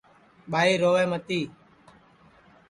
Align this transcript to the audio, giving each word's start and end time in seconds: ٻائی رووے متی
ٻائی 0.51 0.71
رووے 0.81 1.03
متی 1.11 1.41